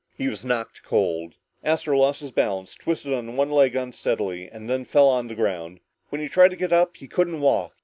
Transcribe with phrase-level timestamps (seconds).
[0.17, 1.35] He was knocked cold.
[1.63, 5.79] Astro lost his balance, twisted on one leg unsteadily, and then fell to the ground.
[6.09, 7.73] When he tried to get up, he couldn't walk.